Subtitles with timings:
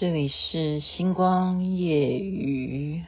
[0.00, 3.02] 这里是星光夜雨。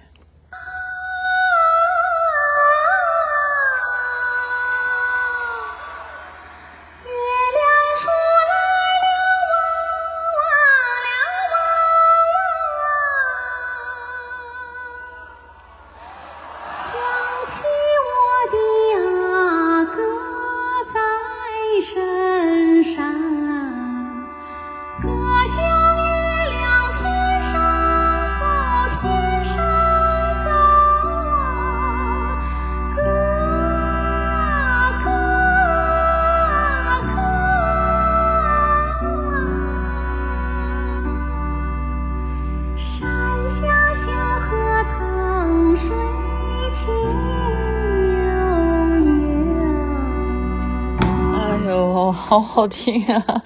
[52.31, 53.43] 好好听啊！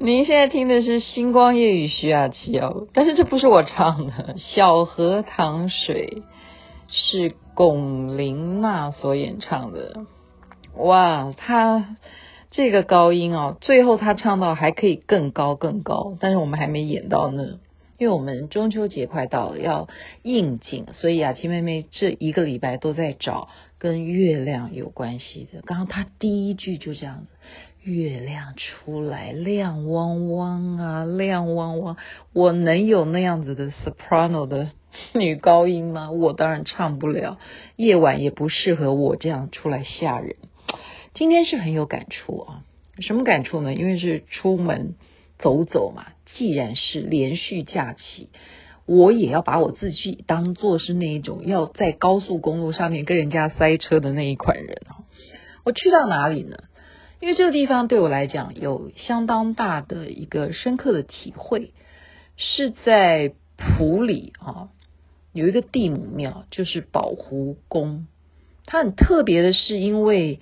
[0.00, 6.22] 您现在听的是《星光夜雨》徐雅琪哦，但是这不是我唱的，《小河淌水》
[6.88, 10.06] 是龚琳娜所演唱的。
[10.74, 11.98] 哇，她
[12.50, 17.58] 这个高音哦，最后她唱到还可以更高更高，但是我们还没演到呢，
[17.98, 19.88] 因为我们中秋节快到了，要
[20.22, 23.48] 应景，所以雅琪妹妹这一个礼拜都在找。
[23.82, 27.32] 跟月亮有关系的，刚刚他第一句就这样子，
[27.82, 31.96] 月亮出来亮汪汪啊，亮汪汪，
[32.32, 34.70] 我能有那样子的 soprano 的
[35.14, 36.12] 女高音吗？
[36.12, 37.40] 我当然唱不了，
[37.74, 40.36] 夜晚也不适合我这样出来吓人。
[41.14, 42.62] 今天是很有感触啊，
[43.00, 43.74] 什么感触呢？
[43.74, 44.94] 因为是出门
[45.40, 48.28] 走走嘛，既然是连续假期。
[48.86, 55.04] 我也要把我自己当做是那一种要在高速公路上面跟人家塞车的那一款人啊！
[55.64, 56.56] 我去到哪里呢？
[57.20, 61.72] 因为这个地方对我来讲有相当大的一个深刻的体会，
[62.36, 64.70] 是在埔里啊，
[65.32, 68.08] 有一个地母庙，就是宝湖宫。
[68.66, 70.40] 它很特别的是，因为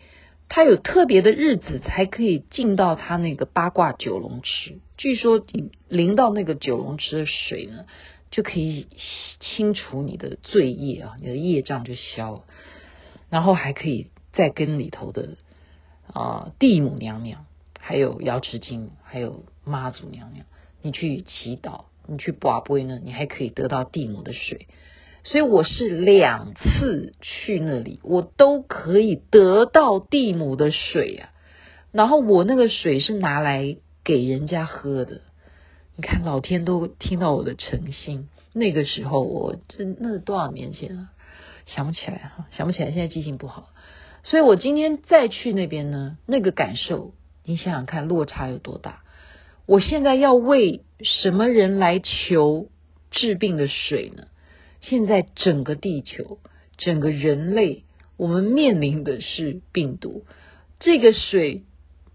[0.49, 4.79] 它有特别的日子才可以进到它那个八卦九龙池。
[4.97, 7.85] 据说你淋到那个九龙池的水呢，
[8.31, 8.87] 就可以
[9.41, 12.45] 清除你的罪业啊，你的业障就消了，
[13.29, 15.37] 然后还可以再跟里头的
[16.07, 17.47] 啊、呃、地母娘娘，
[17.79, 20.47] 还有瑶池金，还有妈祖娘娘，
[20.81, 24.69] 你去祈祷，你去跋杯呢，你还可以得到地母的水，
[25.25, 31.31] 所以我是两次去那里，我都可以得到地母的水啊，
[31.91, 35.23] 然后我那个水是拿来给人家喝的。
[36.01, 38.31] 你看，老天都听到我的诚心。
[38.55, 41.11] 那个时候，我这那是多少年前啊？
[41.67, 42.91] 想不起来哈，想不起来。
[42.91, 43.69] 现在记性不好，
[44.23, 47.13] 所以我今天再去那边呢，那个感受，
[47.45, 49.03] 你想想看，落差有多大？
[49.67, 52.71] 我现在要为什么人来求
[53.11, 54.23] 治病的水呢？
[54.81, 56.39] 现在整个地球，
[56.79, 57.85] 整个人类，
[58.17, 60.25] 我们面临的是病毒。
[60.79, 61.65] 这个水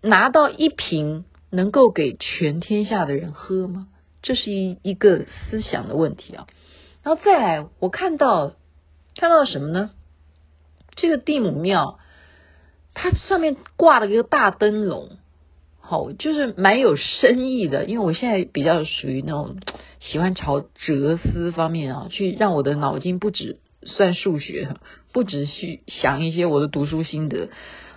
[0.02, 1.26] 拿到一瓶。
[1.50, 3.88] 能够给全天下的人喝吗？
[4.22, 6.48] 这是一一个思想的问题啊。
[7.04, 8.54] 然后再来，我看到
[9.16, 9.92] 看到什么呢？
[10.96, 12.00] 这个地母庙，
[12.94, 15.18] 它上面挂了一个大灯笼，
[15.80, 17.86] 好，就是蛮有深意的。
[17.86, 19.58] 因为我现在比较属于那种
[20.00, 24.70] 喜欢朝哲思方面啊，去让我的脑筋不止算数学，
[25.14, 27.50] 不止去想一些我的读书心得。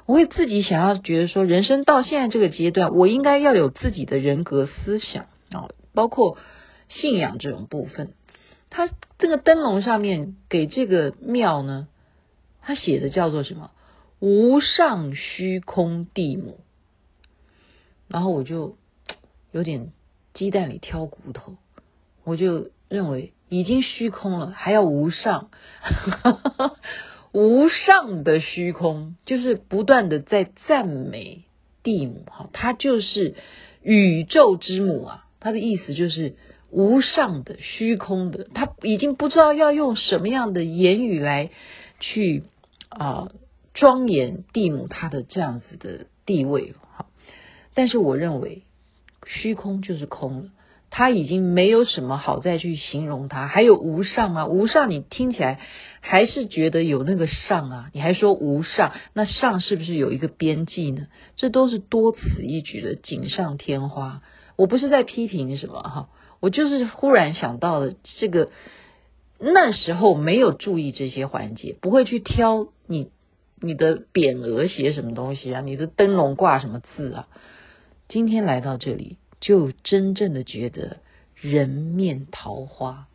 [0.09, 6.39] 我会自己想要觉得说，人生到现在这个阶段，我应该要有自己的人格思想啊，包括
[6.89, 8.15] 信仰这种部分。
[8.71, 11.89] 它这个灯笼上面给这个庙呢，
[12.63, 13.71] 它写的叫做什么？
[14.19, 16.59] 无上虚空地母。
[18.09, 18.79] 然后我就
[19.53, 19.93] 有点
[20.33, 21.59] 鸡蛋里挑骨头，
[22.25, 25.51] 我就认为已经虚空了，还要无上。
[27.33, 31.45] 无上的虚空，就是不断的在赞美
[31.83, 33.35] 地母哈，她就是
[33.83, 35.25] 宇宙之母啊。
[35.41, 36.35] 她的意思就是
[36.71, 41.51] 无上的虚空的，她已经不知道要用什么样的言语来
[42.01, 42.45] 去
[42.89, 43.31] 啊
[43.75, 47.07] 庄严地母她的这样子的地位哈。
[47.75, 48.63] 但是我认为
[49.27, 50.51] 虚空就是空了。
[50.91, 55.61] 他已经没有什么好再去形容它，还有无上啊，无上你听起来
[56.01, 61.07] 还是觉得有那个上啊，你还说无上，那上是不是有一个边际呢？
[61.37, 64.23] 这都是多此一举的锦上添花。
[64.57, 66.09] 我不是在批评什么哈，
[66.41, 68.49] 我就是忽然想到了这个，
[69.39, 73.11] 那时候没有注意这些环节，不会去挑你
[73.61, 77.29] 你的匾额写什么东西啊，你的灯笼挂什么字啊。
[78.09, 79.19] 今天来到这里。
[79.41, 80.99] 就真正的觉得
[81.35, 83.07] 人面桃花。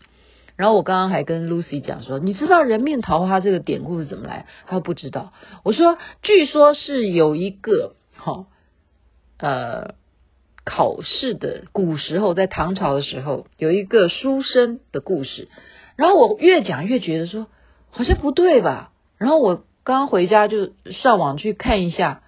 [0.56, 4.46] 然后我刚刚还跟 Lucy 讲说，你知道人面桃花这个典故是怎么来？
[4.68, 5.34] 他说不知道。
[5.64, 8.46] 我说，据说是有一个哈
[9.40, 9.96] 呃
[10.64, 15.50] 考试的古时候，在唐朝的时候有一个书生的故事。
[15.96, 17.48] 然后我越讲越觉得说
[17.90, 18.92] 好像不对吧。
[19.18, 20.72] 然后我刚刚回家就
[21.02, 22.22] 上网去看一下，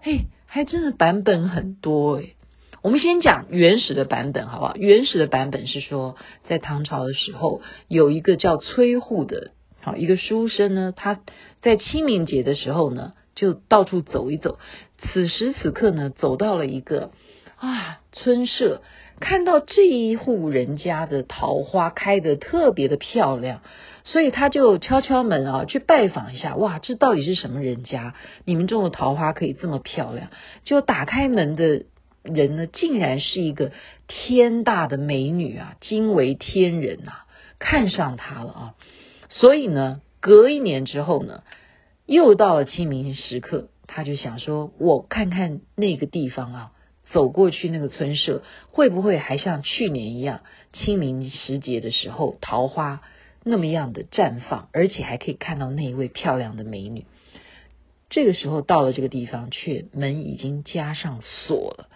[0.00, 2.34] 嘿，还真的版本很多诶。
[2.80, 4.76] 我们先讲原始的版本，好不好？
[4.76, 6.14] 原始的版本是说，
[6.48, 11.20] 在唐朝的时候，有一个叫崔护的，好一个书生呢，他
[11.60, 14.60] 在清明节的时候呢，就到处走一走。
[14.98, 17.10] 此时此刻呢，走到了一个
[17.56, 18.80] 啊村舍，
[19.18, 23.60] 看到这一户人家的桃花开得特别的漂亮，
[24.04, 26.54] 所以他就敲敲门啊，去拜访一下。
[26.54, 28.14] 哇，这到底是什么人家？
[28.44, 30.28] 你们种的桃花可以这么漂亮？
[30.62, 31.86] 就打开门的。
[32.34, 33.72] 人呢，竟然是一个
[34.06, 37.12] 天大的美女啊，惊为天人呐、
[37.58, 38.74] 看上他了啊！
[39.28, 41.42] 所以呢，隔一年之后呢，
[42.06, 46.72] 又到了清明时刻，他就想说，我看看那个地方啊，
[47.10, 50.40] 走过去那个村舍，会不会还像去年一样，
[50.72, 53.02] 清明时节的时候，桃花
[53.44, 57.04] 那么样的绽放，而且还可以看到那一位漂亮的美女。
[58.10, 61.88] 这个时候到了这个地方，却门已经加上锁了，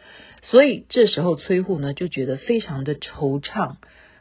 [0.43, 3.77] 所以这时候崔护呢就觉得非常的惆怅，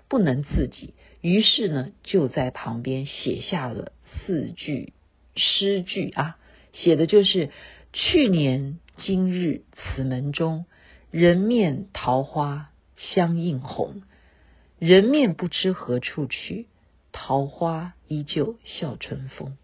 [0.08, 4.94] 不能自己，于是呢就在旁边写下了四句
[5.36, 6.38] 诗句啊，
[6.72, 7.50] 写的就是
[7.92, 10.66] 去年今日此门中，
[11.10, 14.02] 人面桃花相映红，
[14.80, 16.68] 人面不知何处去，
[17.12, 19.58] 桃花依旧笑春风。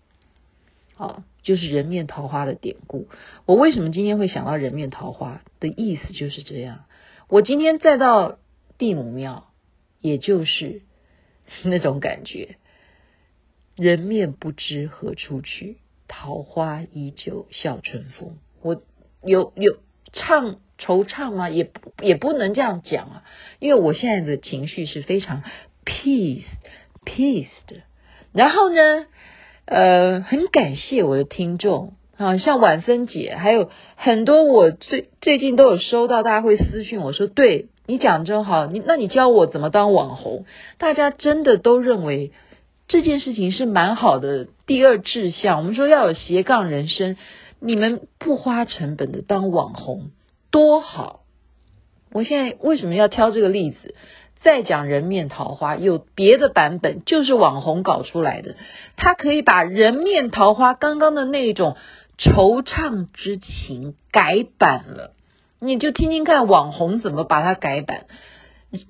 [0.98, 3.08] 啊，就是人面桃花的典故。
[3.46, 6.86] 我为什么今天会想到人面桃花的意思就是这样。
[7.30, 8.40] 我今天再到
[8.78, 9.52] 地母庙，
[10.02, 10.82] 也就是
[11.64, 12.58] 那种感觉。
[13.76, 15.78] 人面不知何处去，
[16.08, 18.38] 桃花依旧笑春风。
[18.64, 18.82] 我
[19.22, 19.78] 有有
[20.14, 21.48] 唱惆怅吗？
[21.50, 23.24] 也不也不能这样讲啊，
[23.60, 25.44] 因为我现在的情绪是非常
[25.86, 26.46] peace
[27.06, 27.84] peace 的。
[28.34, 29.06] 然后呢？
[29.68, 40.46] 呃，很感谢我的听众啊，像婉芬姐，还有很多我最最近都有收到，大家会私讯我说，对你讲真好，你那你教我怎么当网红，
[40.78, 42.32] 大家真的都认为
[42.88, 44.48] 这件事情是蛮好的。
[44.66, 47.18] 第二志向，我们说要有斜杠人生，
[47.60, 50.12] 你们不花成本的当网红
[50.50, 51.24] 多好。
[52.14, 53.96] 我现在为什么要挑这个例子？
[54.42, 58.56] 再讲人面桃花，有别的版本，就是网红搞出来的。
[58.96, 61.76] 他可以把人面桃花刚刚的那种
[62.18, 65.12] 惆怅之情改版了，
[65.60, 68.06] 你就听听看网红怎么把它改版。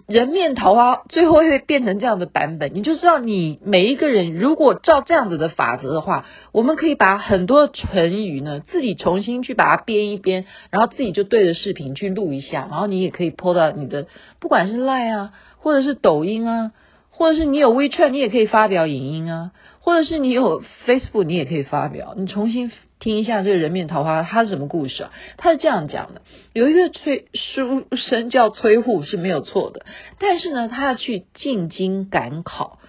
[0.07, 14.07] 人面桃花最后会变成这样的版本，你就知道你每一个人如果照这样子的法则的话，我们可以把很多成语呢自己重新去把它编一编，然后自己就对着视频去录一下，然后你也可以 po 到你的
[14.39, 16.71] 不管是 Line 啊，或者是抖音啊，
[17.11, 22.71] 或者是你有 WeChat，你也可以发表影音啊，或者是你有 Facebook，你也可以发表，你重新。
[22.99, 25.11] 听一下这个人面桃花，他是什么故事啊？
[25.37, 29.85] 他是这样讲的：有一个崔书生叫崔护是没有错的，
[30.19, 32.79] 但是呢，他要去进京赶考。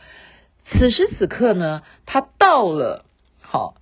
[0.70, 3.04] 此时此刻呢，他到了
[3.42, 3.74] 好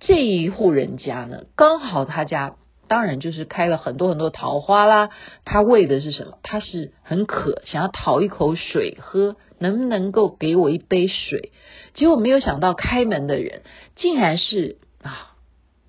[0.00, 2.56] 这一户人家呢，刚好他家
[2.88, 5.10] 当然就是开了很多很多桃花啦。
[5.44, 6.38] 他为的是什么？
[6.42, 11.52] 他是很渴，想要讨一口水喝，能不能够给我一杯水？
[11.92, 13.60] 结果没有想到开门的人
[13.96, 14.78] 竟然是。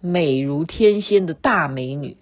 [0.05, 2.17] 美如天仙的大美女，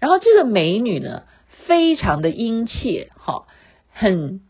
[0.00, 1.24] 然后这个美女呢，
[1.66, 3.46] 非常的殷切，哈，
[3.92, 4.40] 很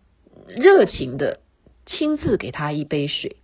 [0.49, 1.40] 热情的
[1.85, 3.37] 亲自给她一杯水，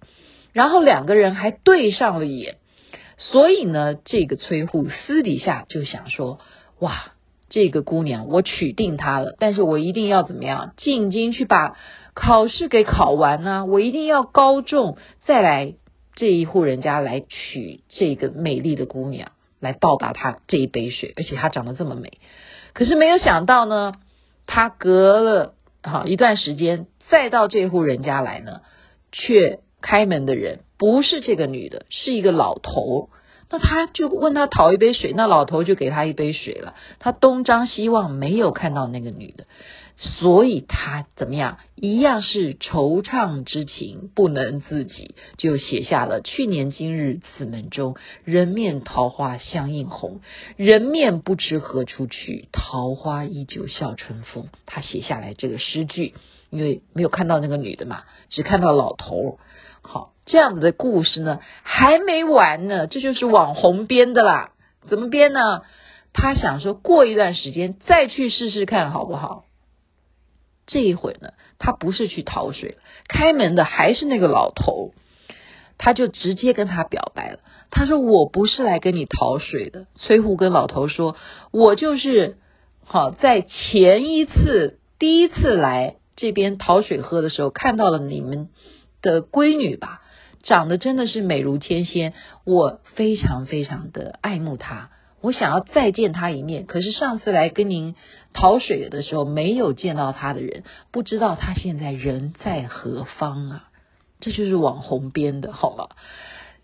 [0.52, 2.56] 然后两个人还对上了眼，
[3.16, 6.38] 所以呢，这个崔护私底下就想说，
[6.78, 7.12] 哇，
[7.48, 11.76] 这个姑娘我娶定她了，但是我一定要怎么样，进京去把
[12.14, 15.74] 考试给考完呢，我一定要高中再来。
[16.14, 22.18] 这一户人家来娶这个美丽的姑娘，来报答她这一杯水，而且她长得这么美。
[22.74, 23.94] 可是没有想到呢，
[24.46, 28.60] 他隔了好一段时间，再到这户人家来呢，
[29.12, 33.10] 却开门的人不是这个女的，是一个老头。
[33.52, 36.74] 那他就问他讨一杯水，那老头就给他一杯水了。
[36.98, 39.44] 他东张西望，没有看到那个女的。
[39.98, 41.58] 所以他怎么样？
[41.76, 47.94] 一样是惆怅之情不能自己，就写下了“去年今日此门中，
[48.24, 50.22] 人面桃花相映红。
[50.56, 56.14] 人面不知何处去，桃花依旧笑春风。”他写下来这个诗句，
[56.48, 59.38] 因为没有看到那个女的嘛，只看到老头。
[59.82, 64.52] 好，这样子的故事呢，还没完呢，这就是网红编的啦。
[64.88, 65.40] 怎么编呢？
[66.12, 69.44] 他想说过一段时间再去试试看好不好？
[70.66, 74.92] 这一回呢，他不是去讨水，开门的还是那个老头，
[75.78, 77.40] 他就直接跟他表白了。
[77.70, 81.16] 他说：“我不是来跟你讨水的。”崔护跟老头说
[81.50, 82.36] ：“我就是
[82.84, 88.50] 好在前一次第一次来这边讨水喝的时候，看到了你们
[89.02, 90.00] 的闺女吧，
[90.42, 92.14] 长得真的是美如天仙，
[92.46, 94.90] 我非常非常的爱慕她。”
[95.20, 97.94] 我想要再见她一面，可是上次来跟您
[98.32, 103.68] 讨水的时候没有见到她的人，不知道她现在人在何方啊？
[104.18, 105.90] 这就是网红编的好吗？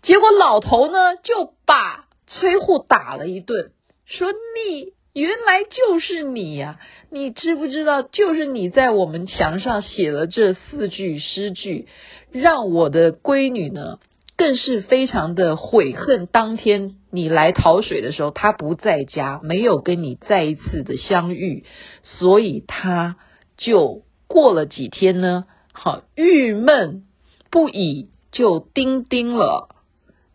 [0.01, 3.71] 结果老头呢就把崔护打了一顿，
[4.05, 11.87] 说你原来就是你呀、你知不知道，就是你在我们墙上写了这四句诗句，
[12.31, 13.99] 让我的闺女呢。
[14.37, 21.65] 更是非常的悔恨，当天你来讨水的时候，她不在家，没有跟你再一次的相遇，
[22.03, 23.17] 所以他
[23.57, 27.03] 就过了几天呢，好郁闷
[27.51, 29.75] 不已，就叮叮了，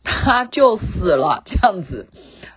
[0.02, 2.06] 他就死了，这样子。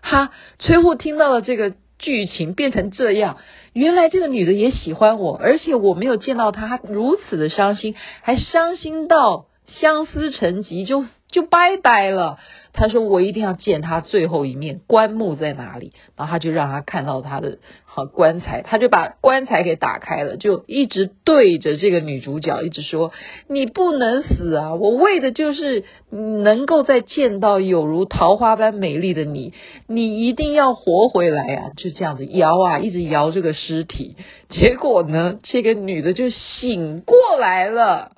[0.02, 3.38] 哈，崔护听到了这个剧情变成这样，
[3.74, 11.06] 原来这个女的也喜欢我，而且我没有见到她，她如此的伤心，还伤心到相思成疾，就。
[11.30, 12.40] 就拜拜了。
[12.78, 23.12] 他说：“我一定要见他最后一面，棺木在哪里？”然后他就让他看到他的好棺材，他就把棺材给打开了，就一直对着这个女主角一直说
[23.50, 24.76] ：“你不能死啊！
[24.76, 29.54] 我为的就是能够再见到有如桃花般美丽的你，
[29.90, 34.16] 你一定要活回来啊！”就这样子摇啊，一直摇这个尸体。
[34.50, 38.12] 结果呢，这个女的就醒过来了。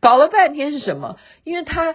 [0.00, 1.16] 搞了半天是什么？
[1.44, 1.94] 因为她。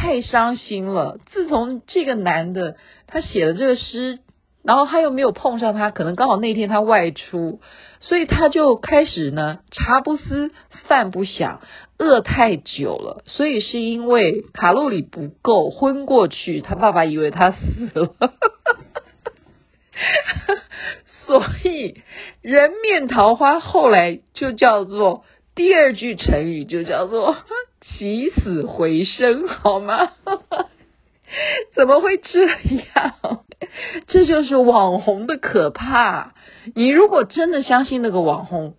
[0.00, 1.18] 太伤心了。
[1.26, 2.76] 自从这个男的
[3.06, 4.20] 他写了这个诗，
[4.64, 7.60] 然后他又没有碰上他，可能刚好那天他外出，
[8.00, 10.52] 所以他就开始呢，茶不思
[10.86, 11.60] 饭不想，
[11.98, 16.62] 饿太久了，所以是因为卡路里不够昏过去。
[16.62, 17.58] 他爸爸以为他死
[17.92, 18.08] 了，
[21.26, 22.00] 所以
[22.40, 27.36] 人面桃花后来就叫做第二句成语，就叫做。
[27.80, 30.10] 起死回生，好吗？
[31.74, 33.44] 怎么会这样？
[34.06, 36.34] 这就是网红的可怕。
[36.74, 38.74] 你如果真的相信那个网红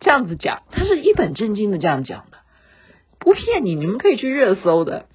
[0.00, 2.38] 这样子讲，他是一本正经的这样讲的，
[3.18, 3.74] 不骗你。
[3.74, 5.06] 你们可以去热搜的，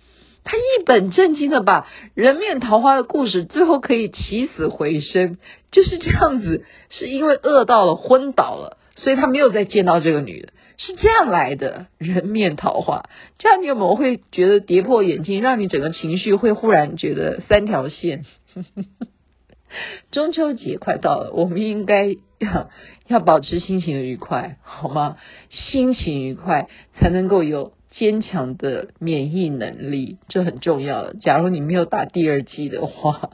[0.43, 5.39] 他一本正经的把人面桃花的故事最后可以起死回生，
[5.71, 10.49] 就是这样子，是因为饿到了昏倒了，所以他没有再见到这个女的。
[10.77, 18.25] 是这样来的，人面桃花，这样你有没有会觉得跌破眼镜，让你整个情绪会忽然觉得三条线？
[20.11, 22.69] 中秋节快到了，我们应该要
[23.07, 25.17] 要保持心情愉快，好吗？
[25.49, 31.13] 心情愉快才能够有坚强的免疫能力，这很重要。
[31.13, 33.29] 假如你没有打第二剂的话，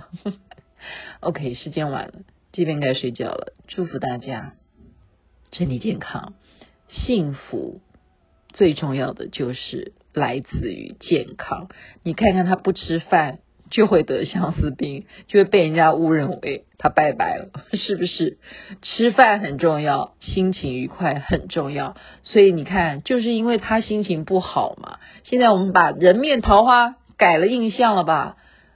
[1.19, 2.13] OK，时间晚了，
[2.51, 3.53] 这边该睡觉了。
[3.67, 4.53] 祝福大家
[5.51, 6.33] 身体健康。
[6.91, 7.79] 幸福
[8.53, 11.69] 最重要的就是来自于健康。
[12.03, 18.37] 你看看他不吃饭就会得相思病，就会被人家误认为他拜拜了， 是不是？
[18.81, 21.95] 吃饭很重要，心情愉快很重要。
[22.23, 24.99] 所以你看，就是因为他心情不好嘛。
[25.23, 28.35] 现在我们把人面桃花改了印象了吧？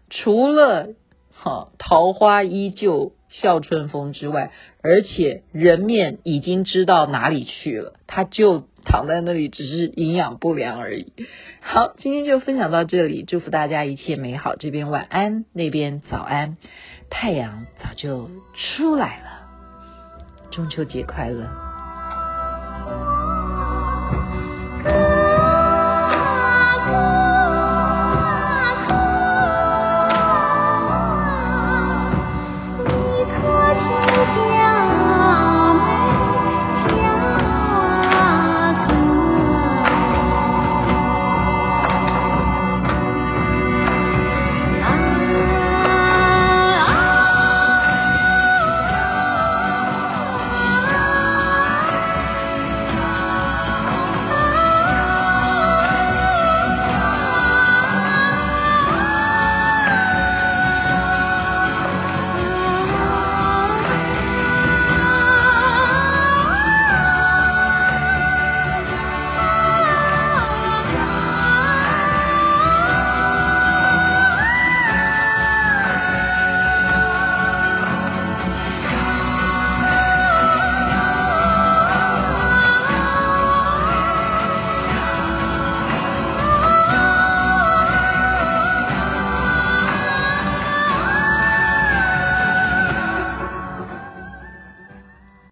[0.09, 0.93] 除了
[1.31, 3.11] 好桃花依旧。
[3.41, 4.51] 笑春风之外，
[4.81, 11.13] 而且人面已经知道哪里去了，他就躺在那里，只是营养不良而已。
[11.61, 14.55] 好，今天就分享到这里，祝福大家一切美好。
[14.55, 16.57] 这边晚安，那边早安，
[17.09, 19.25] 太阳早就出来了。
[20.51, 21.49] 中秋节快乐。